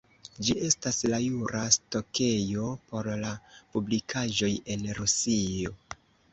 [0.45, 3.35] Ĝi estas la jura stokejo por la
[3.77, 5.79] publikaĵoj en Rusio.